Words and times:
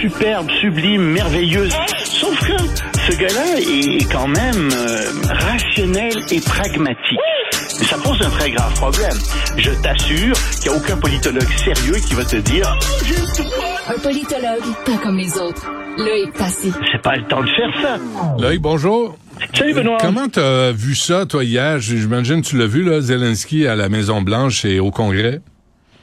superbe, 0.00 0.50
sublime, 0.60 1.02
merveilleuse. 1.02 1.74
Sauf 2.04 2.38
que 2.40 2.56
ce 2.56 3.18
gars-là 3.18 3.58
est 3.58 4.10
quand 4.10 4.28
même 4.28 4.70
euh, 4.72 5.10
rationnel 5.28 6.12
et 6.30 6.40
pragmatique. 6.40 7.18
Mais 7.78 7.84
ça 7.84 7.96
pose 8.02 8.20
un 8.22 8.30
très 8.30 8.50
grave 8.50 8.72
problème. 8.74 9.16
Je 9.56 9.70
t'assure 9.82 10.34
qu'il 10.60 10.70
n'y 10.70 10.76
a 10.76 10.80
aucun 10.80 10.96
politologue 10.96 11.48
sérieux 11.64 11.96
qui 12.06 12.14
va 12.14 12.24
te 12.24 12.36
dire 12.36 12.78
Un 13.88 13.98
politologue, 14.00 14.74
pas 14.86 14.96
comme 15.02 15.18
les 15.18 15.36
autres. 15.38 15.70
Loïc 15.98 16.32
Passy. 16.34 16.72
c'est 16.92 17.02
pas 17.02 17.16
le 17.16 17.24
temps 17.24 17.42
de 17.42 17.48
faire 17.48 17.82
ça. 17.82 17.98
Loïc, 18.38 18.60
bonjour. 18.60 19.16
Salut 19.54 19.74
Benoît. 19.74 19.98
Comment 20.00 20.28
t'as 20.28 20.72
vu 20.72 20.94
ça, 20.94 21.26
toi, 21.26 21.44
hier? 21.44 21.78
J'imagine 21.78 22.42
que 22.42 22.46
tu 22.46 22.56
l'as 22.56 22.66
vu, 22.66 22.84
là, 22.84 23.00
Zelensky 23.00 23.66
à 23.66 23.76
la 23.76 23.88
Maison-Blanche 23.88 24.64
et 24.64 24.80
au 24.80 24.90
Congrès. 24.90 25.40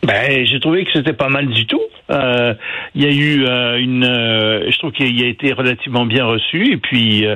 Ben, 0.03 0.45
j'ai 0.45 0.59
trouvé 0.59 0.83
que 0.85 0.91
c'était 0.93 1.13
pas 1.13 1.29
mal 1.29 1.47
du 1.47 1.65
tout. 1.65 1.81
Euh, 2.09 2.53
Il 2.95 3.03
y 3.03 3.07
a 3.07 3.11
eu 3.11 3.45
euh, 3.45 3.77
une, 3.79 4.03
euh, 4.03 4.71
je 4.71 4.77
trouve 4.79 4.91
qu'il 4.91 5.23
a 5.23 5.27
été 5.27 5.53
relativement 5.53 6.05
bien 6.05 6.25
reçu. 6.25 6.71
Et 6.73 6.77
puis, 6.77 7.25
euh, 7.25 7.35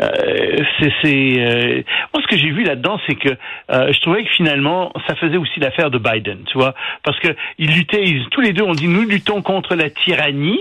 euh, 0.00 0.56
c'est, 1.02 1.34
euh, 1.38 1.82
moi 2.14 2.22
ce 2.22 2.26
que 2.28 2.36
j'ai 2.36 2.50
vu 2.50 2.62
là-dedans, 2.64 2.98
c'est 3.06 3.14
que 3.16 3.30
je 3.68 4.00
trouvais 4.00 4.24
que 4.24 4.30
finalement, 4.30 4.92
ça 5.06 5.14
faisait 5.16 5.36
aussi 5.36 5.60
l'affaire 5.60 5.90
de 5.90 5.98
Biden, 5.98 6.38
tu 6.46 6.56
vois, 6.58 6.74
parce 7.04 7.18
que 7.20 7.28
ils 7.58 7.70
luttaient, 7.74 8.02
ils- 8.02 8.26
tous 8.30 8.40
les 8.40 8.52
deux, 8.52 8.62
on 8.64 8.72
dit 8.74 8.88
nous 8.88 9.02
luttons 9.08 9.42
contre 9.42 9.74
la 9.74 9.90
tyrannie. 9.90 10.60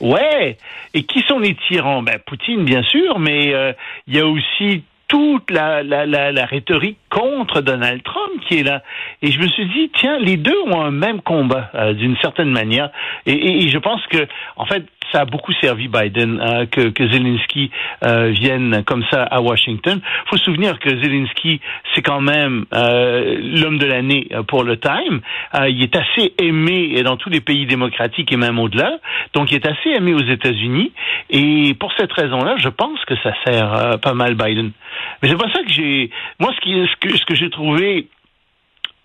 Ouais. 0.00 0.56
Et 0.94 1.02
qui 1.02 1.22
sont 1.22 1.40
les 1.40 1.54
tyrans? 1.66 2.02
Ben 2.02 2.18
Poutine, 2.24 2.64
bien 2.64 2.82
sûr, 2.84 3.18
mais 3.18 3.52
il 4.06 4.14
y 4.14 4.20
a 4.20 4.26
aussi 4.26 4.84
toute 5.08 5.50
la, 5.50 5.82
la, 5.82 6.06
la, 6.06 6.32
la 6.32 6.44
rhétorique 6.46 6.98
contre 7.10 7.62
Donald 7.62 8.02
Trump 8.02 8.44
qui 8.46 8.58
est 8.58 8.62
là. 8.62 8.82
Et 9.22 9.32
je 9.32 9.40
me 9.40 9.48
suis 9.48 9.66
dit, 9.66 9.90
tiens, 9.94 10.18
les 10.18 10.36
deux 10.36 10.58
ont 10.66 10.80
un 10.80 10.90
même 10.90 11.22
combat 11.22 11.70
euh, 11.74 11.94
d'une 11.94 12.16
certaine 12.18 12.50
manière. 12.50 12.90
Et, 13.26 13.32
et, 13.32 13.64
et 13.64 13.68
je 13.70 13.78
pense 13.78 14.06
que, 14.08 14.26
en 14.56 14.66
fait, 14.66 14.84
ça 15.10 15.20
a 15.20 15.24
beaucoup 15.24 15.54
servi 15.54 15.88
Biden 15.88 16.38
euh, 16.38 16.66
que, 16.66 16.90
que 16.90 17.08
Zelensky 17.08 17.70
euh, 18.04 18.28
vienne 18.28 18.82
comme 18.84 19.02
ça 19.10 19.22
à 19.22 19.40
Washington. 19.40 20.00
faut 20.26 20.36
se 20.36 20.44
souvenir 20.44 20.78
que 20.78 20.90
Zelensky, 20.90 21.60
c'est 21.94 22.02
quand 22.02 22.20
même 22.20 22.66
euh, 22.74 23.38
l'homme 23.40 23.78
de 23.78 23.86
l'année 23.86 24.28
euh, 24.32 24.42
pour 24.42 24.64
le 24.64 24.76
Time. 24.76 25.20
Euh, 25.54 25.70
il 25.70 25.82
est 25.82 25.96
assez 25.96 26.34
aimé 26.38 27.02
dans 27.02 27.16
tous 27.16 27.30
les 27.30 27.40
pays 27.40 27.64
démocratiques 27.64 28.30
et 28.32 28.36
même 28.36 28.58
au-delà. 28.58 28.98
Donc, 29.32 29.50
il 29.50 29.54
est 29.54 29.66
assez 29.66 29.88
aimé 29.96 30.12
aux 30.12 30.20
États-Unis. 30.20 30.92
Et 31.30 31.72
pour 31.80 31.90
cette 31.96 32.12
raison-là, 32.12 32.56
je 32.58 32.68
pense 32.68 33.02
que 33.06 33.16
ça 33.22 33.32
sert 33.46 33.72
euh, 33.74 33.96
pas 33.96 34.12
mal 34.12 34.34
Biden. 34.34 34.72
Mais 35.22 35.28
c'est 35.28 35.36
pas 35.36 35.50
ça 35.52 35.62
que 35.62 35.70
j'ai. 35.72 36.10
Moi, 36.38 36.52
ce, 36.54 36.60
qui, 36.60 36.70
ce 36.72 36.96
que, 37.00 37.16
ce 37.16 37.24
que 37.24 37.34
j'ai 37.34 37.50
trouvé 37.50 38.08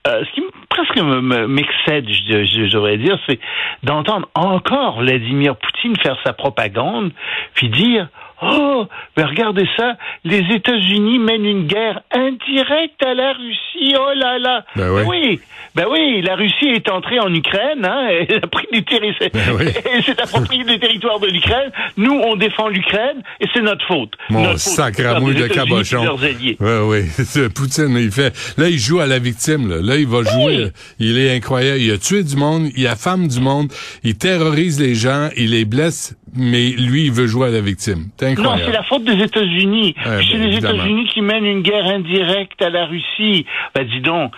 euh, 0.05 0.23
ce 0.25 0.31
qui 0.33 0.41
presque 0.69 0.97
me- 0.97 1.21
me- 1.21 1.47
m'excède, 1.47 2.05
je, 2.09 2.43
je, 2.43 2.65
dire, 2.97 3.17
c'est 3.27 3.39
d'entendre 3.83 4.27
encore 4.35 4.99
Vladimir 4.99 5.55
Poutine 5.55 5.95
faire 5.95 6.17
sa 6.25 6.33
propagande, 6.33 7.11
puis 7.53 7.69
dire 7.69 8.09
Oh, 8.41 8.87
mais 9.15 9.23
regardez 9.23 9.65
ça, 9.77 9.95
les 10.23 10.43
États-Unis 10.53 11.19
mènent 11.19 11.45
une 11.45 11.67
guerre 11.67 12.01
indirecte 12.11 13.01
à 13.05 13.13
la 13.13 13.33
Russie. 13.33 13.95
Oh 13.97 14.11
là 14.15 14.39
là. 14.39 14.65
Ben 14.75 14.89
oui. 14.91 15.01
oui, 15.07 15.39
ben 15.75 15.85
oui, 15.89 16.21
la 16.21 16.35
Russie 16.35 16.67
est 16.67 16.89
entrée 16.89 17.19
en 17.19 17.33
Ukraine, 17.33 17.85
hein, 17.85 18.07
elle 18.29 18.37
a 18.43 18.47
pris 18.47 18.67
des 18.71 18.81
terri- 18.81 19.15
Ben 19.33 19.55
oui. 19.57 19.65
elle 19.93 20.03
s'est 20.03 20.19
appropriée 20.21 20.63
des 20.63 20.79
territoires 20.79 21.19
de 21.19 21.27
l'Ukraine. 21.27 21.71
Nous, 21.97 22.13
on 22.13 22.35
défend 22.35 22.67
l'Ukraine 22.67 23.21
et 23.39 23.45
c'est 23.53 23.61
notre 23.61 23.85
faute. 23.85 24.13
Mon 24.29 24.43
Notre 24.43 24.59
sacramouille 24.59 25.35
de 25.35 25.47
cabochon. 25.47 26.17
Oui, 26.21 26.57
oui. 26.59 27.49
Poutine, 27.55 27.95
il 27.97 28.11
fait. 28.11 28.33
Là, 28.57 28.69
il 28.69 28.77
joue 28.79 28.99
à 28.99 29.05
la 29.07 29.19
victime. 29.19 29.69
Là, 29.69 29.77
Là, 29.81 29.95
il 29.97 30.07
va 30.07 30.23
jouer. 30.23 30.71
Il 30.99 31.17
est 31.17 31.35
incroyable. 31.35 31.79
Il 31.79 31.91
a 31.91 31.97
tué 31.97 32.23
du 32.23 32.35
monde. 32.35 32.67
Il 32.75 32.87
affame 32.87 33.27
du 33.27 33.39
monde. 33.39 33.71
Il 34.03 34.17
terrorise 34.17 34.79
les 34.81 34.95
gens. 34.95 35.29
Il 35.37 35.51
les 35.51 35.65
blesse. 35.65 36.15
Mais 36.35 36.69
lui, 36.71 37.05
il 37.05 37.11
veut 37.11 37.27
jouer 37.27 37.47
à 37.49 37.51
la 37.51 37.61
victime. 37.61 38.07
C'est 38.19 38.37
Non, 38.39 38.55
c'est 38.57 38.71
la 38.71 38.83
faute 38.83 39.03
des 39.03 39.21
États-Unis. 39.23 39.93
Ouais, 40.05 40.21
c'est 40.29 40.37
ben, 40.37 40.47
les. 40.49 40.57
États-Unis 40.57 41.05
qui 41.13 41.21
mènent 41.21 41.45
une 41.45 41.61
guerre 41.61 41.85
indirecte 41.85 42.61
à 42.61 42.69
la 42.69 42.85
Russie. 42.85 43.45
Ben 43.75 43.87
dis 43.87 44.01
donc. 44.01 44.33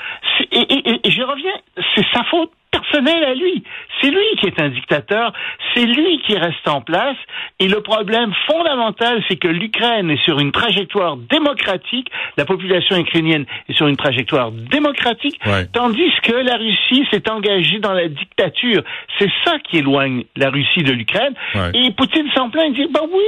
Et- 0.51 0.57
et- 0.59 0.99
et 1.07 1.11
je 1.11 1.21
reviens, 1.21 1.53
c'est 1.95 2.05
sa 2.13 2.23
faute 2.25 2.51
personnelle 2.71 3.23
à 3.23 3.33
lui. 3.33 3.63
C'est 4.01 4.09
lui 4.09 4.35
qui 4.39 4.47
est 4.47 4.61
un 4.61 4.69
dictateur. 4.69 5.33
C'est 5.73 5.85
lui 5.85 6.21
qui 6.25 6.37
reste 6.37 6.67
en 6.67 6.81
place. 6.81 7.17
Et 7.59 7.67
le 7.67 7.81
problème 7.81 8.33
fondamental, 8.47 9.23
c'est 9.27 9.37
que 9.37 9.47
l'Ukraine 9.47 10.09
est 10.09 10.23
sur 10.23 10.39
une 10.39 10.51
trajectoire 10.51 11.17
démocratique. 11.17 12.09
La 12.37 12.45
population 12.45 12.97
ukrainienne 12.97 13.45
est 13.69 13.73
sur 13.73 13.87
une 13.87 13.97
trajectoire 13.97 14.51
démocratique. 14.51 15.39
Ouais. 15.45 15.65
Tandis 15.71 16.11
que 16.23 16.33
la 16.33 16.55
Russie 16.55 17.07
s'est 17.11 17.29
engagée 17.29 17.79
dans 17.79 17.93
la 17.93 18.07
dictature. 18.07 18.83
C'est 19.19 19.31
ça 19.43 19.57
qui 19.59 19.77
éloigne 19.77 20.25
la 20.35 20.49
Russie 20.49 20.83
de 20.83 20.91
l'Ukraine. 20.91 21.33
Ouais. 21.53 21.71
Et 21.73 21.91
Poutine 21.91 22.29
s'en 22.35 22.49
plaint, 22.49 22.65
il 22.69 22.73
dit, 22.73 22.91
bah 22.91 23.01
oui, 23.03 23.23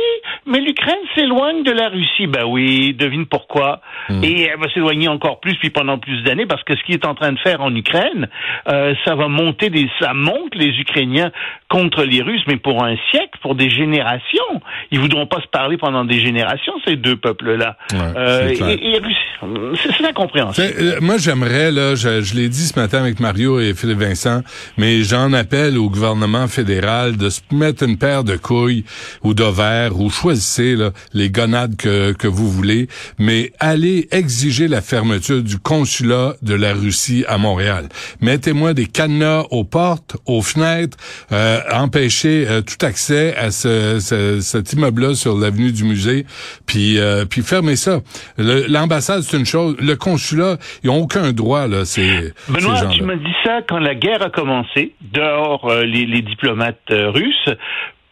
mais 0.45 0.59
l'Ukraine 0.59 0.95
s'éloigne 1.15 1.63
de 1.63 1.71
la 1.71 1.89
Russie. 1.89 2.27
Bah 2.27 2.45
oui, 2.45 2.93
devine 2.93 3.25
pourquoi. 3.25 3.81
Hmm. 4.09 4.23
Et 4.23 4.43
elle 4.43 4.59
va 4.59 4.69
s'éloigner 4.73 5.07
encore 5.07 5.39
plus, 5.39 5.55
puis 5.55 5.69
pendant 5.69 5.97
plus 5.97 6.21
d'années, 6.23 6.45
parce 6.45 6.63
que 6.63 6.75
ce 6.75 6.83
qu'il 6.83 6.95
est 6.95 7.05
en 7.05 7.15
train 7.15 7.31
de 7.31 7.39
faire 7.39 7.61
en 7.61 7.73
Ukraine, 7.73 8.27
euh, 8.67 8.93
ça 9.05 9.15
va 9.15 9.27
monter 9.27 9.69
des, 9.69 9.89
ça 9.99 10.13
monte 10.13 10.55
les 10.57 10.77
Ukrainiens 10.79 11.31
contre 11.69 12.03
les 12.03 12.21
Russes, 12.21 12.43
mais 12.47 12.57
pour 12.57 12.83
un 12.83 12.95
siècle, 13.11 13.37
pour 13.41 13.55
des 13.55 13.69
générations. 13.69 14.61
Ils 14.91 14.99
voudront 14.99 15.27
pas 15.27 15.41
se 15.41 15.47
parler 15.47 15.77
pendant 15.77 16.05
des 16.05 16.19
générations, 16.19 16.73
ces 16.85 16.95
deux 16.95 17.15
peuples-là. 17.17 17.77
Ouais, 17.91 17.97
Euh, 18.17 18.47
c'est 18.49 18.53
clair. 18.55 18.69
et, 18.69 18.95
et 18.95 18.97
Russie- 18.99 19.77
c'est 19.83 19.91
c'est 19.97 20.05
incompréhensible. 20.07 20.67
Euh, 20.79 20.97
moi, 21.01 21.17
j'aimerais, 21.17 21.71
là, 21.71 21.95
je, 21.95 22.21
je 22.21 22.35
l'ai 22.35 22.49
dit 22.49 22.65
ce 22.65 22.79
matin 22.79 22.99
avec 22.99 23.19
Mario 23.19 23.59
et 23.59 23.73
Philippe 23.73 23.99
Vincent, 23.99 24.41
mais 24.77 25.01
j'en 25.03 25.31
appelle 25.33 25.77
au 25.77 25.89
gouvernement 25.89 26.47
fédéral 26.47 27.17
de 27.17 27.29
se 27.29 27.41
mettre 27.51 27.83
une 27.83 27.97
paire 27.97 28.23
de 28.23 28.35
couilles 28.37 28.83
ou 29.23 29.33
d'ovaires 29.33 29.99
ou 29.99 30.09
choisissez 30.09 30.75
là, 30.75 30.91
les 31.13 31.29
gonades 31.29 31.75
que, 31.77 32.13
que 32.13 32.27
vous 32.27 32.49
voulez, 32.49 32.87
mais 33.19 33.51
allez 33.59 34.07
exiger 34.11 34.67
la 34.67 34.81
fermeture 34.81 35.43
du 35.43 35.57
consulat 35.59 36.33
de 36.41 36.53
la 36.55 36.73
Russie 36.73 37.23
à 37.27 37.37
Montréal. 37.37 37.89
Mettez-moi 38.21 38.73
des 38.73 38.85
cadenas 38.87 39.43
aux 39.51 39.63
portes, 39.63 40.17
aux 40.25 40.41
fenêtres, 40.47 40.97
euh, 41.31 41.59
empêchez 41.73 42.45
euh, 42.47 42.61
tout 42.61 42.85
accès 42.85 43.35
à 43.35 43.51
ce, 43.51 43.99
ce- 43.99 44.39
cet 44.41 44.73
immeuble-là 44.73 45.15
sur 45.15 45.37
l'avenue 45.37 45.71
du 45.71 45.83
musée, 45.83 46.25
puis 46.65 46.99
euh, 46.99 47.25
puis 47.25 47.41
fermez 47.41 47.75
ça. 47.75 47.99
L'ambassade, 48.37 49.21
c'est 49.21 49.37
une 49.37 49.45
chose. 49.45 49.75
Le 49.79 49.95
consulat, 49.95 50.57
ils 50.83 50.89
ont 50.89 51.01
aucun 51.01 51.31
droit, 51.33 51.67
là, 51.67 51.85
ces, 51.85 52.33
ces 52.45 52.51
Benoît, 52.51 52.75
gens-là. 52.75 52.89
tu 52.93 53.03
m'as 53.03 53.15
dit 53.15 53.35
ça 53.43 53.59
quand 53.67 53.79
la 53.79 53.95
guerre 53.95 54.21
a 54.21 54.29
commencé, 54.29 54.93
dehors 55.01 55.69
euh, 55.69 55.83
les, 55.83 56.05
les 56.05 56.21
diplomates 56.21 56.79
euh, 56.91 57.09
russes. 57.11 57.49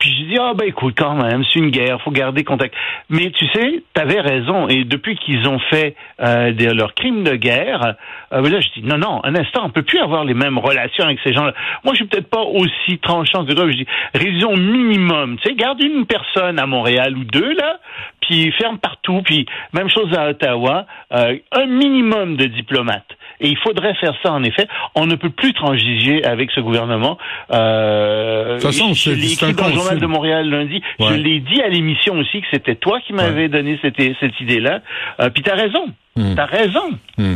Puis 0.06 0.16
j'ai 0.20 0.26
dit, 0.26 0.38
ah 0.40 0.54
ben 0.56 0.68
écoute, 0.68 0.94
quand 0.96 1.16
même, 1.16 1.44
c'est 1.52 1.58
une 1.60 1.72
guerre, 1.72 2.00
faut 2.04 2.12
garder 2.12 2.44
contact. 2.44 2.76
Mais 3.10 3.32
tu 3.32 3.48
sais, 3.48 3.82
t'avais 3.96 4.20
raison. 4.22 4.68
Et 4.68 4.84
depuis 4.84 5.16
qu'ils 5.18 5.48
ont 5.48 5.58
fait 5.72 5.96
euh, 6.22 6.52
des- 6.52 6.76
leurs 6.76 6.94
crimes 6.94 7.24
de 7.24 7.36
guerre, 7.36 7.96
euh, 8.32 8.42
ben 8.44 8.52
là 8.52 8.60
je 8.60 8.68
dis, 8.80 8.86
non, 8.86 9.00
non, 9.00 9.20
un 9.24 9.34
instant, 9.36 9.62
on 9.66 9.72
peut 9.72 9.82
plus 9.82 9.98
avoir 10.00 10.24
les 10.24 10.36
mêmes 10.36 10.60
relations 10.60 11.06
avec 11.06 11.18
ces 11.24 11.34
gens-là. 11.34 11.56
Moi, 11.84 11.94
je 11.96 12.02
suis 12.02 12.06
peut-être 12.06 12.30
pas 12.30 12.44
aussi 12.44 13.00
tranchant 13.02 13.46
que 13.46 13.54
toi. 13.54 13.66
Je 13.72 13.78
dis, 13.78 13.88
révision 14.14 14.56
minimum. 14.56 15.38
Tu 15.42 15.50
sais, 15.50 15.56
garde 15.56 15.82
une 15.82 16.06
personne 16.06 16.60
à 16.60 16.68
Montréal 16.68 17.18
ou 17.18 17.24
deux, 17.24 17.54
là, 17.56 17.80
puis 18.22 18.52
ferme 18.52 18.78
partout. 18.78 19.24
Puis 19.26 19.48
même 19.74 19.90
chose 19.90 20.16
à 20.16 20.30
Ottawa, 20.30 20.86
euh, 21.14 21.36
un 21.52 21.66
minimum 21.66 22.36
de 22.38 22.46
diplomates. 22.46 23.15
Et 23.40 23.50
il 23.50 23.58
faudrait 23.58 23.94
faire 23.96 24.14
ça, 24.24 24.32
en 24.32 24.44
effet. 24.44 24.68
On 24.96 25.06
ne 25.06 25.16
peut 25.16 25.30
plus 25.30 25.54
transiger 25.54 26.24
avec 26.24 26.52
ce 26.52 26.60
gouvernement. 26.62 27.18
Euh, 27.52 28.56
De 28.56 28.62
toute 28.62 28.72
façon, 28.72 28.94
je 28.94 29.12
l'ai 29.12 29.34
écrit 29.34 29.54
dans 29.54 29.68
le 29.68 29.74
journal 29.74 30.00
de 30.00 30.06
Montréal 30.06 30.50
lundi. 30.50 30.82
Ouais. 31.00 31.08
Je 31.10 31.14
l'ai 31.16 31.40
dit 31.40 31.62
à 31.62 31.68
l'émission 31.70 32.16
aussi 32.18 32.42
que 32.42 32.48
c'était 32.52 32.76
toi 32.76 33.00
qui 33.06 33.14
m'avais 33.14 33.48
donné 33.50 33.78
cette, 33.82 34.02
cette 34.20 34.40
idée-là. 34.40 34.82
Euh, 35.20 35.30
puis 35.30 35.44
t'as 35.44 35.56
raison. 35.56 35.86
Hmm. 36.18 36.34
T'as 36.36 36.46
raison. 36.46 36.92
Hmm. 37.18 37.36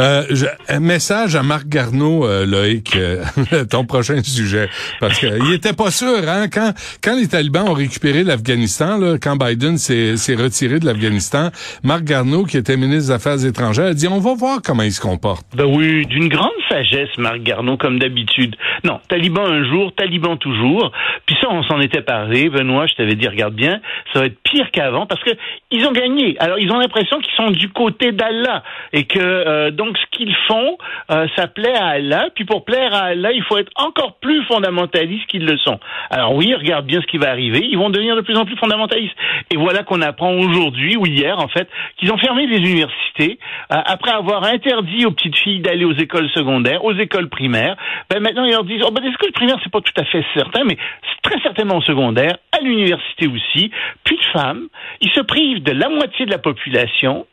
Euh, 0.00 0.22
je- 0.30 0.46
un 0.68 0.80
message 0.80 1.36
à 1.36 1.42
Marc 1.44 1.68
Garneau, 1.68 2.26
euh, 2.26 2.44
Loïc, 2.46 2.96
euh, 2.96 3.22
ton 3.70 3.84
prochain 3.84 4.20
sujet, 4.24 4.68
parce 4.98 5.20
que 5.20 5.26
il 5.46 5.54
était 5.54 5.72
pas 5.72 5.90
sûr, 5.92 6.28
hein, 6.28 6.46
quand 6.52 6.72
quand 7.02 7.16
les 7.16 7.28
talibans 7.28 7.68
ont 7.68 7.74
récupéré 7.74 8.24
l'Afghanistan, 8.24 8.98
quand 9.22 9.36
Biden 9.36 9.78
s'est 9.78 10.16
s'est 10.16 10.34
retiré 10.34 10.80
de 10.80 10.86
l'Afghanistan, 10.86 11.50
Marc 11.84 12.02
Garneau, 12.04 12.44
qui 12.44 12.56
était 12.56 12.76
ministre 12.76 13.08
des 13.08 13.10
Affaires 13.12 13.44
étrangères, 13.44 13.86
a 13.86 13.94
dit 13.94 14.08
on 14.08 14.18
va 14.18 14.34
voir 14.34 14.58
comment 14.64 14.82
il 14.82 14.92
se 14.92 15.00
comporte. 15.00 15.46
Ben 15.56 15.66
oui, 15.66 16.04
d'une 16.06 16.28
grande 16.28 16.50
sagesse, 16.68 17.10
Marc 17.18 17.38
Garneau, 17.44 17.76
comme 17.76 18.00
d'habitude. 18.00 18.56
Non, 18.84 18.98
taliban 19.08 19.46
un 19.46 19.62
jour, 19.68 19.92
taliban 19.94 20.36
toujours. 20.36 20.90
Puis 21.26 21.36
ça, 21.40 21.48
on 21.50 21.62
s'en 21.62 21.80
était 21.80 22.02
parlé. 22.02 22.48
Benoît, 22.50 22.86
je 22.86 22.94
t'avais 22.94 23.14
dit, 23.14 23.28
regarde 23.28 23.54
bien, 23.54 23.80
ça 24.12 24.20
va 24.20 24.26
être 24.26 24.38
pire 24.42 24.66
qu'avant 24.72 25.06
parce 25.06 25.22
que 25.22 25.30
ils 25.70 25.84
ont 25.86 25.92
gagné. 25.92 26.36
Alors, 26.40 26.58
ils 26.58 26.70
ont 26.72 26.78
l'impression 26.78 27.18
qu'ils 27.20 27.34
sont 27.36 27.50
du 27.50 27.68
côté 27.68 28.07
d'Allah 28.12 28.62
et 28.92 29.04
que 29.04 29.18
euh, 29.18 29.70
donc 29.70 29.96
ce 29.98 30.04
qu'ils 30.10 30.34
font, 30.46 30.78
euh, 31.10 31.26
ça 31.36 31.46
plaît 31.46 31.76
à 31.76 31.86
Allah. 31.88 32.28
Puis 32.34 32.44
pour 32.44 32.64
plaire 32.64 32.94
à 32.94 33.06
Allah, 33.06 33.32
il 33.32 33.42
faut 33.42 33.58
être 33.58 33.72
encore 33.76 34.18
plus 34.20 34.44
fondamentaliste 34.44 35.26
qu'ils 35.26 35.44
le 35.44 35.58
sont. 35.58 35.78
Alors 36.10 36.34
oui, 36.34 36.54
regarde 36.54 36.86
bien 36.86 37.00
ce 37.00 37.06
qui 37.06 37.18
va 37.18 37.30
arriver. 37.30 37.60
Ils 37.64 37.78
vont 37.78 37.90
devenir 37.90 38.16
de 38.16 38.20
plus 38.20 38.36
en 38.36 38.44
plus 38.44 38.56
fondamentalistes. 38.56 39.16
Et 39.50 39.56
voilà 39.56 39.82
qu'on 39.82 40.02
apprend 40.02 40.34
aujourd'hui 40.34 40.96
ou 40.96 41.06
hier 41.06 41.38
en 41.38 41.48
fait 41.48 41.68
qu'ils 41.96 42.12
ont 42.12 42.18
fermé 42.18 42.46
les 42.46 42.58
universités 42.58 43.38
après 43.68 44.12
avoir 44.12 44.44
interdit 44.44 45.06
aux 45.06 45.10
petites 45.10 45.36
filles 45.36 45.60
d'aller 45.60 45.84
aux 45.84 45.94
écoles 45.94 46.28
secondaires, 46.30 46.84
aux 46.84 46.94
écoles 46.94 47.28
primaires. 47.28 47.76
Ben 48.10 48.20
maintenant 48.20 48.44
ils 48.44 48.52
leur 48.52 48.64
disent 48.64 48.82
oh 48.86 48.90
ben 48.90 49.02
les 49.02 49.10
écoles 49.10 49.32
primaires 49.32 49.58
c'est 49.62 49.72
pas 49.72 49.80
tout 49.80 50.00
à 50.00 50.04
fait 50.04 50.24
certain, 50.34 50.64
mais 50.64 50.76
très 51.22 51.40
certainement 51.40 51.76
au 51.76 51.82
secondaire, 51.82 52.38
à 52.52 52.62
l'université 52.62 53.26
aussi. 53.26 53.70
Plus 54.04 54.16
de 54.16 54.24
femmes, 54.32 54.68
ils 55.00 55.10
se 55.10 55.20
privent 55.20 55.62
de 55.62 55.72
la 55.72 55.88
moitié 55.88 56.26
de 56.26 56.30
la 56.30 56.38
population 56.38 57.26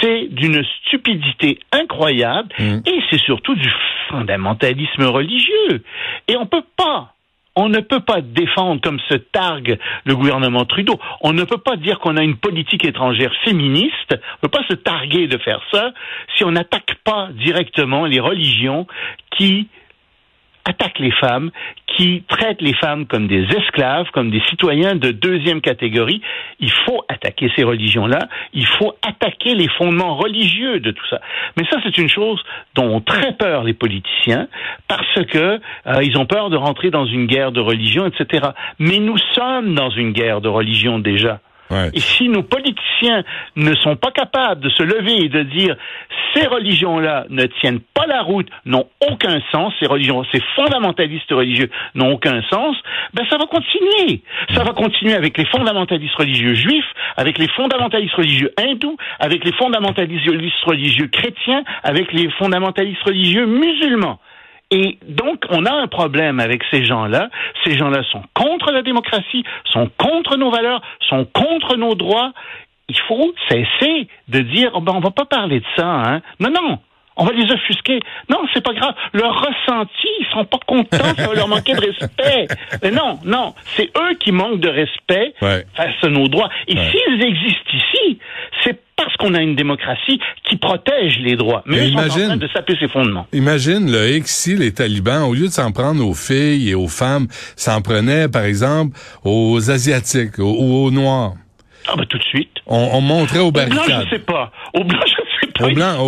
c'est 0.00 0.28
d'une 0.30 0.64
stupidité 0.80 1.58
incroyable 1.72 2.48
mm. 2.58 2.80
et 2.86 3.00
c'est 3.10 3.20
surtout 3.20 3.54
du 3.54 3.70
fondamentalisme 4.08 5.04
religieux. 5.04 5.82
Et 6.28 6.36
on 6.36 6.46
peut 6.46 6.64
pas 6.76 7.12
on 7.54 7.68
ne 7.68 7.80
peut 7.80 8.00
pas 8.00 8.20
défendre 8.22 8.80
comme 8.80 8.98
se 9.00 9.14
targue 9.14 9.78
le 10.04 10.16
gouvernement 10.16 10.64
Trudeau. 10.64 10.98
On 11.20 11.32
ne 11.32 11.44
peut 11.44 11.58
pas 11.58 11.76
dire 11.76 11.98
qu'on 11.98 12.16
a 12.16 12.22
une 12.22 12.36
politique 12.36 12.84
étrangère 12.84 13.32
féministe. 13.44 14.10
On 14.10 14.14
ne 14.14 14.48
peut 14.48 14.58
pas 14.58 14.66
se 14.68 14.74
targuer 14.74 15.26
de 15.26 15.36
faire 15.38 15.60
ça 15.70 15.92
si 16.36 16.44
on 16.44 16.52
n'attaque 16.52 16.94
pas 17.04 17.28
directement 17.32 18.06
les 18.06 18.20
religions 18.20 18.86
qui 19.36 19.68
attaquent 20.64 21.00
les 21.00 21.10
femmes, 21.10 21.50
qui 21.96 22.22
traitent 22.28 22.60
les 22.62 22.74
femmes 22.74 23.06
comme 23.06 23.26
des 23.26 23.44
esclaves, 23.44 24.06
comme 24.12 24.30
des 24.30 24.42
citoyens 24.48 24.94
de 24.94 25.10
deuxième 25.10 25.60
catégorie. 25.60 26.20
Il 26.60 26.70
faut 26.70 27.04
attaquer 27.08 27.50
ces 27.56 27.64
religions-là. 27.64 28.28
Il 28.52 28.66
faut 28.66 28.94
attaquer 29.06 29.54
les 29.54 29.68
fondements 29.68 30.16
religieux 30.16 30.80
de 30.80 30.90
tout 30.90 31.06
ça. 31.08 31.20
Mais 31.56 31.64
ça, 31.70 31.78
c'est 31.82 31.98
une 31.98 32.08
chose 32.08 32.42
dont 32.74 32.86
ont 32.92 33.00
très 33.00 33.32
peur 33.32 33.64
les 33.64 33.74
politiciens 33.74 34.48
parce 34.88 35.24
que 35.26 35.60
euh, 35.86 36.02
ils 36.02 36.18
ont 36.18 36.26
peur 36.26 36.50
de 36.50 36.56
rentrer 36.56 36.90
dans 36.90 37.06
une 37.06 37.26
guerre 37.26 37.52
de 37.52 37.60
religion, 37.60 38.06
etc. 38.06 38.50
Mais 38.78 38.98
nous 38.98 39.18
sommes 39.34 39.74
dans 39.74 39.90
une 39.90 40.12
guerre 40.12 40.40
de 40.40 40.48
religion 40.48 40.98
déjà. 40.98 41.40
Et 41.94 42.00
si 42.00 42.28
nos 42.28 42.42
politiciens 42.42 43.24
ne 43.56 43.74
sont 43.76 43.96
pas 43.96 44.10
capables 44.10 44.60
de 44.60 44.68
se 44.70 44.82
lever 44.82 45.24
et 45.24 45.28
de 45.28 45.42
dire 45.42 45.76
ces 46.34 46.46
religions-là 46.46 47.26
ne 47.30 47.46
tiennent 47.46 47.80
pas 47.80 48.06
la 48.06 48.22
route, 48.22 48.48
n'ont 48.66 48.88
aucun 49.10 49.40
sens, 49.50 49.72
ces 49.80 49.86
religions, 49.86 50.22
ces 50.32 50.42
fondamentalistes 50.54 51.30
religieux 51.30 51.70
n'ont 51.94 52.12
aucun 52.12 52.42
sens, 52.50 52.76
ben 53.14 53.24
ça 53.30 53.38
va 53.38 53.46
continuer. 53.46 54.22
Ça 54.54 54.64
va 54.64 54.72
continuer 54.72 55.14
avec 55.14 55.38
les 55.38 55.46
fondamentalistes 55.46 56.14
religieux 56.14 56.54
juifs, 56.54 56.92
avec 57.16 57.38
les 57.38 57.48
fondamentalistes 57.48 58.14
religieux 58.14 58.52
hindous, 58.58 58.96
avec 59.18 59.44
les 59.44 59.52
fondamentalistes 59.52 60.26
religieux 60.66 61.06
chrétiens, 61.08 61.64
avec 61.82 62.12
les 62.12 62.30
fondamentalistes 62.32 63.02
religieux 63.02 63.46
musulmans. 63.46 64.18
Et 64.74 64.98
donc, 65.06 65.44
on 65.50 65.66
a 65.66 65.70
un 65.70 65.86
problème 65.86 66.40
avec 66.40 66.62
ces 66.70 66.82
gens-là. 66.82 67.28
Ces 67.62 67.76
gens-là 67.76 68.02
sont 68.10 68.22
contre 68.34 68.72
la 68.72 68.80
démocratie, 68.80 69.44
sont 69.66 69.90
contre 69.98 70.38
nos 70.38 70.50
valeurs, 70.50 70.80
sont 71.10 71.26
contre 71.26 71.76
nos 71.76 71.94
droits. 71.94 72.32
Il 72.88 72.98
faut 73.06 73.34
cesser 73.50 74.08
de 74.28 74.40
dire, 74.40 74.70
oh 74.72 74.80
ben, 74.80 74.94
on 74.96 75.00
va 75.00 75.10
pas 75.10 75.26
parler 75.26 75.60
de 75.60 75.66
ça, 75.76 75.86
hein. 75.86 76.22
Non, 76.40 76.50
non. 76.50 76.78
On 77.16 77.26
va 77.26 77.32
les 77.32 77.52
offusquer. 77.52 78.00
Non, 78.30 78.38
c'est 78.54 78.64
pas 78.64 78.72
grave. 78.72 78.94
Leur 79.12 79.34
ressenti, 79.38 80.08
ils 80.20 80.26
sont 80.32 80.46
pas 80.46 80.58
contents, 80.66 81.14
ça 81.16 81.28
va 81.28 81.34
leur 81.34 81.48
manquer 81.48 81.74
de 81.74 81.80
respect. 81.80 82.46
Mais 82.82 82.90
non, 82.90 83.18
non. 83.26 83.54
C'est 83.76 83.90
eux 83.98 84.14
qui 84.14 84.32
manquent 84.32 84.60
de 84.60 84.70
respect 84.70 85.34
face 85.38 86.02
à 86.02 86.08
nos 86.08 86.28
droits. 86.28 86.48
Et 86.66 86.74
s'ils 86.74 87.22
existent 87.22 87.70
ici, 87.74 88.18
c'est 88.62 88.80
qu'on 89.22 89.34
a 89.34 89.40
une 89.40 89.56
démocratie 89.56 90.20
qui 90.48 90.56
protège 90.56 91.18
les 91.20 91.36
droits. 91.36 91.62
Mais, 91.66 91.88
ils 91.88 91.92
sont 91.92 91.98
en 91.98 92.08
train 92.08 92.36
de 92.36 92.48
saper 92.48 92.76
ses 92.78 92.88
fondements. 92.88 93.26
Imagine, 93.32 93.90
le 93.90 94.20
si 94.24 94.56
les 94.56 94.72
talibans, 94.72 95.22
au 95.22 95.34
lieu 95.34 95.46
de 95.46 95.52
s'en 95.52 95.72
prendre 95.72 96.06
aux 96.06 96.14
filles 96.14 96.68
et 96.68 96.74
aux 96.74 96.88
femmes, 96.88 97.26
s'en 97.56 97.80
prenaient, 97.80 98.28
par 98.28 98.44
exemple, 98.44 98.96
aux 99.24 99.70
Asiatiques 99.70 100.38
ou 100.38 100.84
aux 100.84 100.90
Noirs. 100.90 101.34
Ah 101.88 101.94
ben 101.96 102.04
tout 102.06 102.18
de 102.18 102.22
suite. 102.24 102.50
On, 102.66 103.00
montrait 103.00 103.40
aux 103.40 103.50
barricades. 103.50 103.80
Au 103.80 103.86
blanc, 103.86 104.00
je 104.04 104.10
sais 104.10 104.18
pas. 104.20 104.52
Au 104.72 104.84
blanc, 104.84 105.00
je 105.04 105.10
sais 105.10 105.52
pas. 105.52 105.66
Au 105.66 105.70
blanc, 105.70 105.98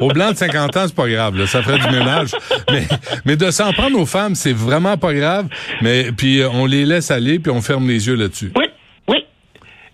au, 0.00 0.08
blanc 0.12 0.32
de 0.32 0.36
50 0.36 0.76
ans, 0.76 0.84
c'est 0.86 0.94
pas 0.94 1.08
grave. 1.08 1.46
Ça 1.46 1.62
ferait 1.62 1.78
du 1.78 1.88
ménage. 1.88 2.32
mais, 2.70 2.82
mais 3.24 3.36
de 3.36 3.50
s'en 3.50 3.72
prendre 3.72 3.98
aux 3.98 4.06
femmes, 4.06 4.34
c'est 4.34 4.52
vraiment 4.52 4.98
pas 4.98 5.14
grave. 5.14 5.48
Mais 5.80 6.12
puis 6.12 6.42
on 6.44 6.66
les 6.66 6.84
laisse 6.84 7.10
aller 7.10 7.38
puis 7.38 7.50
on 7.50 7.62
ferme 7.62 7.88
les 7.88 8.06
yeux 8.06 8.14
là-dessus. 8.14 8.52
Oui. 8.56 8.65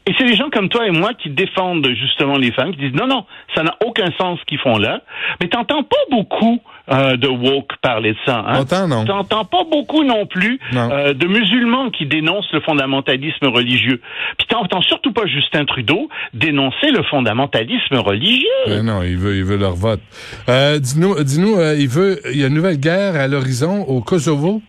Et 0.06 0.12
c'est 0.18 0.24
des 0.24 0.34
gens 0.34 0.50
comme 0.50 0.68
toi 0.68 0.86
et 0.86 0.90
moi 0.90 1.14
qui 1.14 1.30
défendent 1.30 1.88
justement 1.94 2.36
les 2.36 2.50
femmes, 2.52 2.72
qui 2.72 2.78
disent 2.78 2.94
non, 2.94 3.06
non, 3.06 3.24
ça 3.54 3.62
n'a 3.62 3.76
aucun 3.86 4.10
sens 4.18 4.38
ce 4.40 4.44
qu'ils 4.46 4.58
font 4.58 4.76
là. 4.76 5.00
Mais 5.40 5.48
t'entends 5.48 5.84
pas 5.84 5.96
beaucoup 6.10 6.60
euh, 6.90 7.16
de 7.16 7.28
woke 7.28 7.70
parler 7.80 8.12
de 8.12 8.18
ça. 8.26 8.44
Hein? 8.46 8.64
T'entends, 8.64 8.88
non. 8.88 9.04
T'entends 9.04 9.44
pas 9.44 9.62
beaucoup 9.70 10.02
non 10.02 10.26
plus 10.26 10.58
euh, 10.74 11.14
de 11.14 11.26
musulmans 11.28 11.90
qui 11.90 12.06
dénoncent 12.06 12.52
le 12.52 12.60
fondamentalisme 12.60 13.46
religieux. 13.46 14.00
Puis 14.38 14.48
t'entends 14.48 14.82
surtout 14.82 15.12
pas 15.12 15.26
Justin 15.26 15.64
Trudeau 15.64 16.08
dénoncer 16.34 16.90
le 16.90 17.04
fondamentalisme 17.04 17.96
religieux. 17.98 18.48
Ben 18.66 18.84
non, 18.84 19.02
il 19.02 19.16
veut, 19.16 19.36
il 19.36 19.44
veut 19.44 19.56
leur 19.56 19.74
vote. 19.74 20.00
Euh, 20.48 20.80
dis-nous, 20.80 21.22
dis-nous, 21.22 21.56
euh, 21.56 21.76
il 21.78 21.88
veut, 21.88 22.18
il 22.32 22.40
y 22.40 22.44
a 22.44 22.48
une 22.48 22.54
nouvelle 22.54 22.80
guerre 22.80 23.14
à 23.14 23.28
l'horizon 23.28 23.82
au 23.82 24.00
Kosovo? 24.00 24.62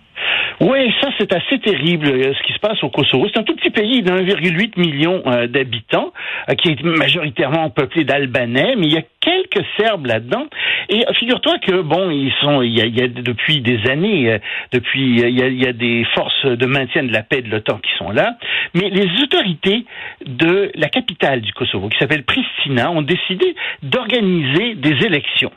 Oui, 0.60 0.94
ça 1.02 1.10
c'est 1.18 1.34
assez 1.34 1.60
terrible 1.60 2.08
euh, 2.08 2.34
ce 2.34 2.44
qui 2.44 2.54
se 2.54 2.60
passe 2.60 2.84
au 2.84 2.90
Kosovo. 2.90 3.28
C'est 3.28 3.40
un 3.40 3.44
tout 3.44 3.56
petit 3.56 3.72
pays 3.72 4.02
d'1,8 4.02 4.80
million 4.80 5.24
euh, 5.26 5.48
d'habitants 5.48 6.14
euh, 6.50 6.54
qui 6.56 6.70
est 6.70 6.84
majoritairement 6.84 7.70
peuplé 7.70 8.04
d'Albanais, 8.04 8.76
mais 8.78 8.86
il 8.86 8.94
y 8.94 8.98
a 8.98 9.04
quelques 9.20 9.66
Serbes 9.78 10.06
là-dedans. 10.06 10.46
Et 10.90 11.04
figure-toi 11.18 11.60
que 11.60 11.82
bon, 11.82 12.10
ils 12.12 12.34
sont, 12.42 12.62
il 12.62 12.74
y 12.74 13.02
a, 13.02 13.08
depuis 13.08 13.62
des 13.62 13.90
années, 13.90 14.38
depuis 14.72 15.02
il 15.02 15.30
y, 15.38 15.42
a, 15.42 15.48
il 15.48 15.64
y 15.64 15.68
a 15.68 15.74
des 15.74 16.06
forces 16.14 16.46
de 16.46 16.66
maintien 16.66 17.04
de 17.04 17.12
la 17.12 17.24
paix 17.24 17.42
de 17.42 17.50
l'OTAN 17.50 17.78
qui 17.78 17.92
sont 17.98 18.12
là, 18.12 18.36
mais 18.74 18.90
les 18.90 19.08
autorités 19.24 19.86
de 20.26 20.72
la 20.76 20.90
capitale 20.90 21.42
du 21.42 21.54
Kosovo, 21.54 21.90
qui 21.90 21.98
s'appelle 21.98 22.24
Pristina, 22.24 22.92
ont 22.92 23.02
décidé 23.02 23.56
d'organiser 23.82 24.76
des 24.76 25.06
élections. 25.06 25.52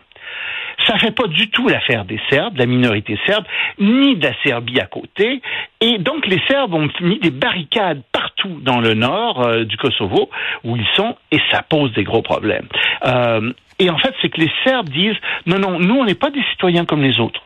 Ça 0.86 0.98
fait 0.98 1.10
pas 1.10 1.26
du 1.26 1.50
tout 1.50 1.68
l'affaire 1.68 2.04
des 2.04 2.20
Serbes, 2.30 2.54
de 2.54 2.58
la 2.58 2.66
minorité 2.66 3.18
serbe, 3.26 3.44
ni 3.78 4.16
de 4.16 4.26
la 4.26 4.34
Serbie 4.44 4.80
à 4.80 4.86
côté. 4.86 5.40
Et 5.80 5.98
donc 5.98 6.26
les 6.26 6.40
Serbes 6.48 6.74
ont 6.74 6.88
mis 7.00 7.18
des 7.18 7.30
barricades 7.30 8.02
partout 8.12 8.60
dans 8.62 8.80
le 8.80 8.94
nord 8.94 9.42
euh, 9.42 9.64
du 9.64 9.76
Kosovo 9.76 10.30
où 10.64 10.76
ils 10.76 10.86
sont, 10.94 11.16
et 11.32 11.40
ça 11.50 11.62
pose 11.62 11.92
des 11.92 12.04
gros 12.04 12.22
problèmes. 12.22 12.68
Euh, 13.04 13.52
et 13.78 13.90
en 13.90 13.98
fait, 13.98 14.14
c'est 14.22 14.30
que 14.30 14.40
les 14.40 14.50
Serbes 14.64 14.88
disent 14.88 15.16
non, 15.46 15.58
non, 15.58 15.78
nous 15.78 15.96
on 15.96 16.04
n'est 16.04 16.14
pas 16.14 16.30
des 16.30 16.42
citoyens 16.50 16.84
comme 16.84 17.02
les 17.02 17.20
autres. 17.20 17.42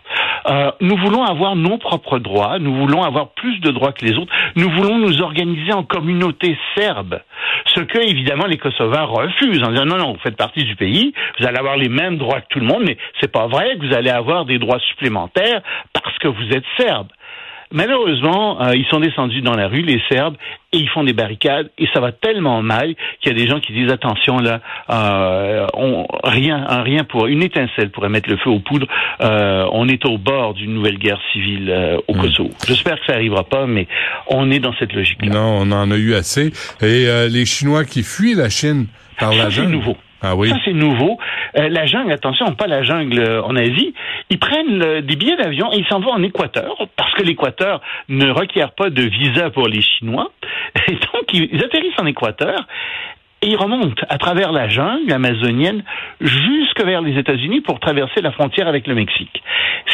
Euh, 0.47 0.71
nous 0.81 0.97
voulons 0.97 1.25
avoir 1.25 1.57
nos 1.57 1.77
propres 1.79 2.19
droits, 2.19 2.59
nous 2.59 2.75
voulons 2.75 3.03
avoir 3.03 3.31
plus 3.31 3.59
de 3.61 3.71
droits 3.71 3.93
que 3.93 4.05
les 4.05 4.17
autres, 4.17 4.33
nous 4.57 4.71
voulons 4.71 4.99
nous 4.99 5.21
organiser 5.23 5.73
en 5.73 5.83
communauté 5.83 6.57
serbe. 6.77 7.21
Ce 7.67 7.81
que, 7.81 7.99
évidemment, 7.99 8.47
les 8.47 8.59
Kosovars 8.59 9.11
refusent 9.11 9.63
en 9.63 9.71
disant 9.71 9.85
non, 9.85 9.97
non, 9.97 10.13
vous 10.13 10.21
faites 10.21 10.37
partie 10.37 10.65
du 10.65 10.77
pays, 10.77 11.13
vous 11.39 11.47
allez 11.47 11.59
avoir 11.59 11.77
les 11.77 11.89
mêmes 11.89 12.17
droits 12.17 12.41
que 12.41 12.49
tout 12.49 12.61
le 12.61 12.67
monde, 12.67 12.85
mais 12.87 12.97
c'est 13.21 13.31
pas 13.31 13.49
vrai 13.49 13.77
que 13.77 13.87
vous 13.87 13.95
allez 13.95 14.11
avoir 14.11 14.45
des 14.45 14.59
droits 14.59 14.81
supplémentaires 14.81 15.63
parce 15.93 16.17
que 16.19 16.29
vous 16.29 16.49
êtes 16.53 16.65
serbe. 16.79 17.09
Malheureusement, 17.73 18.61
euh, 18.63 18.75
ils 18.75 18.87
sont 18.87 19.01
descendus 19.01 19.43
dans 19.43 19.55
la 19.55 19.69
rue, 19.69 19.83
les 19.83 20.01
Serbes, 20.11 20.37
et 20.73 20.79
ils 20.79 20.89
font 20.89 21.05
des 21.05 21.13
barricades, 21.13 21.71
et 21.79 21.87
ça 21.93 22.01
va 22.01 22.13
tellement 22.13 22.63
mal 22.63 22.95
qu'il 23.21 23.33
y 23.33 23.35
a 23.35 23.39
des 23.39 23.49
gens 23.49 23.61
qui 23.61 23.73
disent 23.73 23.91
attention 23.91 24.39
là, 24.39 24.61
euh, 24.91 25.67
on, 25.75 26.07
rien, 26.25 26.65
rien 26.83 27.05
pour 27.05 27.27
une 27.27 27.43
étincelle 27.43 27.91
pourrait 27.91 28.09
mettre 28.09 28.29
le 28.29 28.37
feu 28.37 28.51
aux 28.51 28.61
poudres. 28.61 28.87
Euh, 29.21 29.67
on 29.73 29.89
est 29.89 30.05
au 30.05 30.19
bord 30.19 30.55
d'une 30.55 30.75
nouvelle 30.75 30.99
guerre 30.99 31.21
civile 31.33 31.71
euh, 31.71 31.99
au 32.09 32.15
hmm. 32.15 32.21
Kosovo. 32.21 32.51
J'espère 32.67 33.01
que 33.01 33.07
ça 33.07 33.13
n'arrivera 33.15 33.45
pas, 33.45 33.67
mais 33.67 33.89
on 34.29 34.51
est 34.51 34.61
dans 34.61 34.75
cette 34.79 34.93
logique-là. 34.93 35.33
Non, 35.33 35.59
on 35.61 35.73
en 35.73 35.91
a 35.91 35.97
eu 35.97 36.15
assez. 36.15 36.53
Et 36.83 37.07
les 37.29 37.47
Chinois 37.47 37.85
qui 37.85 38.03
fuient 38.03 38.35
la 38.35 38.49
Chine 38.49 38.87
par 39.19 39.33
la 39.33 39.51
jungle? 39.51 39.73
nouveau. 39.73 39.97
Ah 40.23 40.37
oui. 40.37 40.49
Ça, 40.49 40.57
c'est 40.65 40.73
nouveau. 40.73 41.19
Euh, 41.57 41.69
la 41.69 41.87
jungle, 41.87 42.13
attention, 42.13 42.53
pas 42.55 42.67
la 42.67 42.83
jungle 42.83 43.19
euh, 43.19 43.43
en 43.43 43.57
Asie. 43.57 43.95
Ils 44.31 44.39
prennent 44.39 45.01
des 45.01 45.17
billets 45.17 45.37
d'avion 45.37 45.73
et 45.73 45.79
ils 45.79 45.87
s'en 45.87 46.01
vont 46.01 46.13
en 46.13 46.23
Équateur, 46.23 46.77
parce 46.97 47.15
que 47.15 47.23
l'Équateur 47.23 47.81
ne 48.09 48.31
requiert 48.31 48.73
pas 48.73 48.91
de 48.91 49.03
visa 49.03 49.51
pour 49.51 49.69
les 49.69 49.83
Chinois. 49.83 50.31
Et 50.89 50.93
donc, 50.93 51.33
ils 51.33 51.63
atterrissent 51.65 51.99
en 51.99 52.07
Équateur 52.07 52.67
et 53.43 53.49
ils 53.49 53.57
remontent 53.57 54.05
à 54.09 54.19
travers 54.19 54.53
la 54.53 54.69
jungle 54.69 55.13
amazonienne 55.13 55.83
jusque 56.21 56.85
vers 56.85 57.01
les 57.01 57.19
États-Unis 57.19 57.63
pour 57.63 57.81
traverser 57.81 58.21
la 58.21 58.33
frontière 58.33 58.69
avec 58.69 58.87
le 58.87 58.95
Mexique. 58.95 59.43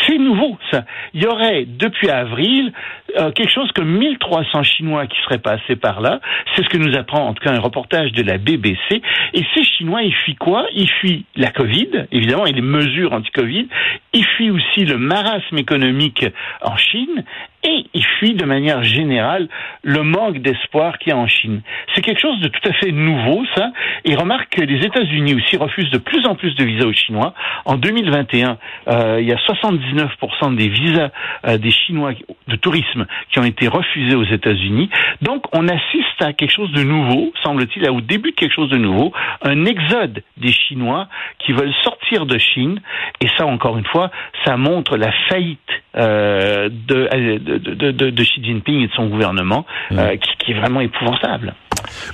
C'est 0.06 0.18
nouveau, 0.18 0.59
ça. 0.71 0.85
Il 1.14 1.23
y 1.23 1.26
aurait, 1.26 1.64
depuis 1.64 2.11
avril, 2.11 2.73
euh, 3.17 3.31
quelque 3.31 3.51
chose 3.51 3.71
comme 3.73 3.89
1300 3.89 4.63
Chinois 4.63 5.07
qui 5.07 5.17
seraient 5.23 5.39
passés 5.39 5.77
par 5.77 6.01
là. 6.01 6.21
C'est 6.55 6.65
ce 6.65 6.69
que 6.69 6.79
nous 6.79 6.97
apprend 6.97 7.27
en 7.29 7.35
tout 7.35 7.43
cas 7.43 7.53
un 7.53 7.61
reportage 7.61 8.13
de 8.13 8.23
la 8.23 8.39
BBC. 8.39 9.03
Et 9.33 9.43
ces 9.55 9.65
Chinois, 9.65 10.03
ils 10.03 10.15
fuient 10.15 10.37
quoi? 10.37 10.67
Ils 10.75 10.91
fuient 10.91 11.25
la 11.37 11.51
Covid, 11.51 12.07
évidemment, 12.13 12.47
et 12.47 12.53
les 12.53 12.63
mesures 12.63 13.13
anti-Covid. 13.13 13.69
Ils 14.13 14.25
fuient 14.25 14.51
aussi 14.51 14.85
le 14.85 14.99
marasme 14.99 15.59
économique 15.59 16.27
en 16.63 16.77
Chine. 16.77 17.25
Et 17.65 17.85
ils 17.95 18.05
fuient 18.19 18.35
de 18.35 18.45
manière 18.45 18.85
générale 18.85 19.49
le 19.83 20.05
manque 20.05 20.39
d'espoir 20.39 20.99
qu'il 20.99 21.11
y 21.11 21.13
a 21.13 21.17
en 21.17 21.27
Chine. 21.27 21.63
C'est 21.95 22.01
quelque 22.01 22.21
chose 22.21 22.39
de 22.41 22.49
tout 22.49 22.69
à 22.69 22.73
fait 22.75 22.93
nouveau, 22.93 23.45
ça. 23.57 23.73
Et 24.05 24.15
remarque 24.15 24.55
que 24.55 24.63
les 24.63 24.85
États-Unis 24.87 25.35
aussi 25.35 25.57
refusent 25.57 25.91
de 25.91 25.99
plus 25.99 26.25
en 26.27 26.37
plus 26.37 26.55
de 26.55 26.65
visas 26.65 26.87
aux 26.87 26.93
Chinois. 26.93 27.35
En 27.65 27.77
2021, 27.77 28.59
euh, 28.89 29.19
il 29.21 29.27
y 29.27 29.33
a 29.33 29.37
79% 29.37 30.55
des 30.55 30.69
visas 30.69 31.11
euh, 31.45 31.59
des 31.59 31.73
Chinois 31.73 32.13
de 32.47 32.57
tourisme 32.57 32.96
qui 33.31 33.38
ont 33.38 33.45
été 33.45 33.69
refusés 33.69 34.15
aux 34.15 34.25
États-Unis. 34.25 34.88
Donc, 35.23 35.45
on 35.53 35.69
assiste 35.69 36.21
à 36.21 36.33
quelque 36.33 36.53
chose 36.53 36.73
de 36.73 36.83
nouveau, 36.83 37.33
semble-t-il, 37.43 37.88
au 37.91 38.00
début 38.00 38.31
de 38.31 38.37
quelque 38.37 38.55
chose 38.55 38.71
de 38.71 38.79
nouveau, 38.79 39.12
un 39.43 39.65
exode 39.65 40.23
des 40.37 40.53
Chinois 40.53 41.09
qui 41.38 41.53
veulent 41.53 41.75
sortir 41.83 42.26
de 42.26 42.38
Chine. 42.38 42.81
Et 43.21 43.29
ça, 43.37 43.47
encore 43.47 43.79
une 43.79 43.87
fois, 43.87 44.11
ça 44.45 44.57
montre 44.57 44.97
la 44.97 45.12
faillite 45.29 45.59
euh, 45.97 46.69
de, 46.69 47.38
de, 47.38 47.91
de, 47.91 48.11
de, 48.11 48.23
Xi 48.23 48.43
Jinping 48.45 48.83
et 48.83 48.87
de 48.88 48.93
son 48.93 49.07
gouvernement, 49.07 49.67
euh, 49.93 50.17
qui, 50.17 50.31
qui, 50.38 50.50
est 50.53 50.55
vraiment 50.55 50.81
épouvantable. 50.81 51.55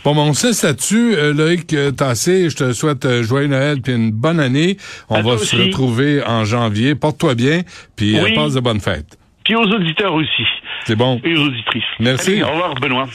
Bon, 0.05 0.15
ben, 0.15 0.23
on 0.23 0.33
sait 0.33 0.67
là-dessus. 0.67 1.15
Euh, 1.15 1.33
Loïc 1.33 1.75
Tassé, 1.97 2.51
je 2.51 2.57
te 2.57 2.73
souhaite 2.73 3.05
euh, 3.05 3.23
joyeux 3.23 3.49
Noël 3.49 3.81
puis 3.83 3.95
une 3.95 4.11
bonne 4.11 4.41
année. 4.41 4.77
On 5.09 5.23
va 5.23 5.39
se 5.39 5.57
retrouver 5.57 6.23
en 6.25 6.45
janvier. 6.45 6.95
Porte-toi 6.95 7.35
bien, 7.35 7.63
puis 7.97 8.17
passe 8.35 8.55
de 8.55 8.61
bonnes 8.61 8.81
fêtes. 8.81 9.19
Puis 9.45 9.57
aux 9.57 9.65
auditeurs 9.65 10.15
aussi. 10.15 10.47
C'est 10.87 10.97
bon. 10.97 11.21
Et 11.25 11.35
aux 11.35 11.47
auditrices. 11.47 11.85
Merci. 12.01 12.43
au 12.43 12.49
revoir, 12.49 12.75
Benoît. 12.75 13.07